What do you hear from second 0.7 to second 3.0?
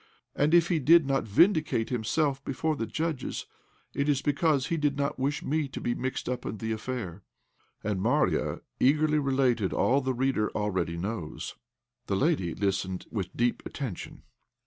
did not vindicate himself before the